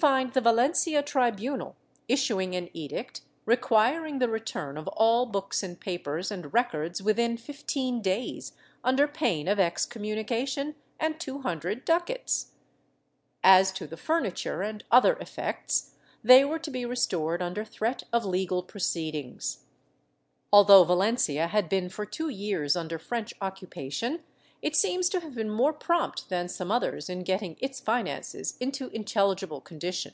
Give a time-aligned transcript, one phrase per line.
[0.00, 1.12] 428 DECADENCE AND EXTINCTION [Book IX Valencia
[1.68, 1.76] tribunal
[2.08, 8.00] issuing an edict requiring the return of all books and papers and records within fifteen
[8.00, 8.52] days,
[8.82, 12.52] under pain of excom munication and two hundred ducats;
[13.44, 15.92] as to the furniture and other effects,
[16.24, 19.66] they were to be restored under threat of legal proceedings.
[20.50, 24.20] Although Valencia had been for two years under French occupa tion,
[24.62, 28.88] it seems to have been more prompt than some others in getting its finances into
[28.88, 30.12] intelligible condition.